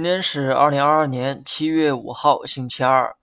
[0.00, 3.16] 今天是二零二二年七月五号，星期二。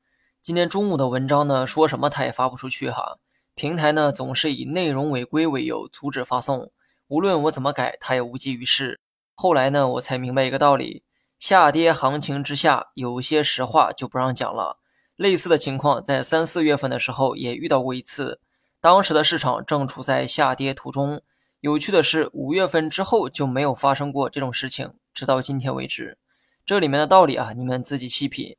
[0.43, 3.17] 今天中午的文章呢，说什么他也发不出去哈。
[3.55, 6.71] 平台呢总是以内容违规为由阻止发送，
[7.07, 9.01] 无论我怎么改，他也无济于事。
[9.33, 11.01] 后来呢，我才明白一个道理：
[11.39, 14.77] 下跌行情之下，有些实话就不让讲了。
[15.15, 18.39] 类似的情况在三四月份的时候也遇到过一次，
[18.79, 21.23] 当时的市场正处在下跌途中。
[21.61, 26.19] 有趣的是，五月份之后就没有发生过这种事情，直到今天为止。
[26.67, 28.57] 这里面的道理啊，你们自己细品。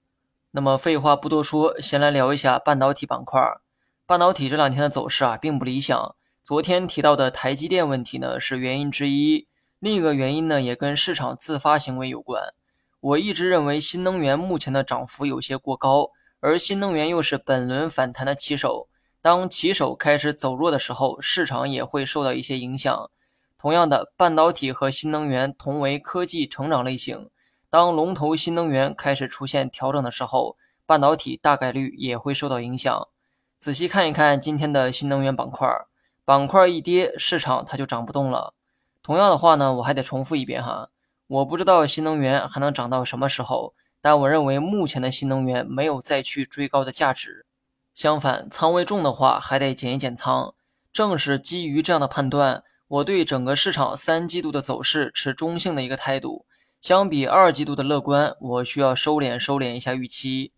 [0.53, 3.39] 那么废话不多说，先来聊一下半导体板块。
[4.07, 6.17] 半导体这两天的走势啊，并不理想。
[6.43, 9.47] 昨天提到的台积电问题呢，是原因之一。
[9.79, 12.55] 另一个原因呢，也跟市场自发行为有关。
[12.99, 18.89] 我一直认为新能源目前的涨幅有些过高，而新能源又是本轮反弹的旗手。
[19.21, 23.11] 当旗手开始走弱的时候，市场也会受到一些影响。
[23.59, 27.29] 同样的，半导体和新能源同为科技成长类型。
[27.71, 33.09] 当龙头新能源开始出现调整的时候，半导体大概率也会受到影响。
[33.59, 35.69] 仔细看一看今天的新能源板块，
[36.25, 38.55] 板块一跌，市场它就涨不动了。
[39.03, 40.89] 同样的话呢，我还得重复一遍哈，
[41.27, 47.45] 我不知道新能源还能涨到什么时候，但我认为目前的新能源没有再去追高的价值。
[47.95, 50.55] 相反，仓位重的话还得减一减仓。
[50.91, 56.47] 正是基于这样的判断，我对整个市场三季度的走势持中性的一个态度。
[56.81, 60.53] 相比二季度的乐观，我需要收敛收敛一下预期。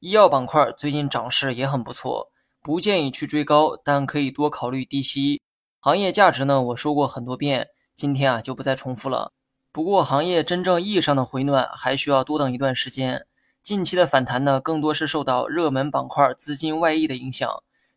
[0.00, 5.40] 医药板块最近涨势也很不错，不建议去追高，但可以多考虑低吸。
[5.78, 9.32] 行业价值呢，我说过很多遍，今天啊就不再重复了。
[9.70, 13.26] 不过行业真正意义上的回暖还需要多等一段时间。
[13.62, 17.48] 近期的反弹呢，更多是受到热门板块资金外溢的影响，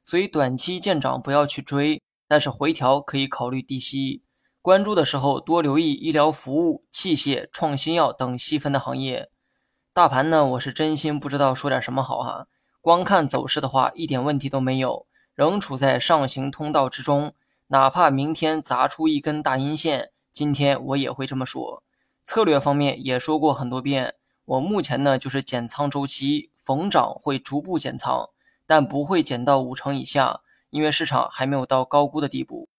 [0.03, 4.21] 所以短期见涨不要去追，但是回调可以考虑低吸。
[4.63, 9.29] 关注的时候多留意医疗服务、器械、创新药等细分的行业。
[9.93, 12.47] 大盘呢，我是真心不知道说点什么好哈。
[12.79, 15.05] 光看走势的话，一点问题都没有，
[15.35, 17.33] 仍处在上行通道之中。
[17.67, 21.83] 哪怕明天砸出一根大阴线，今天我也会这么说。
[22.23, 28.29] 策略方面也说过很多遍，我目前呢就是减仓周期，逢涨会逐步减仓，
[28.65, 30.39] 但不会减到五成以下，
[30.69, 32.69] 因为市场还没有到高估的地步。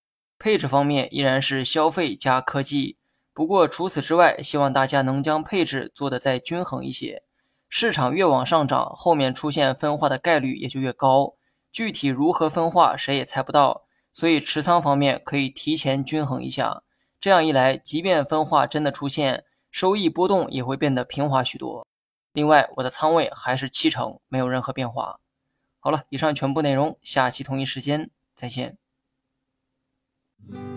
[0.45, 2.99] 配置方面依然是消费加科技，
[3.33, 7.23] 不过除此之外，希望大家能将配置做得再均衡一些。
[7.67, 11.37] 市场越往上涨，后面出现分化的概率也就越高。
[11.73, 16.83] 具体如何分化，谁也猜不到，所以持仓方面可以提前均衡一下。
[17.19, 21.87] 这样一来，即便分化真的出现，收益波动也会变得平滑许多。
[22.35, 25.21] 另外，我的仓位还是七成，没有任何变化。
[25.81, 28.77] 好了，以上全部内容，下期同一时间再见。
[30.53, 30.74] Mm-hmm.